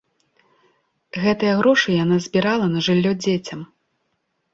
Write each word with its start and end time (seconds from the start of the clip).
Гэтыя 1.25 1.51
грошы 1.59 1.89
яна 2.03 2.17
збірала 2.27 2.65
на 2.73 2.79
жыллё 2.87 3.13
дзецям. 3.21 3.59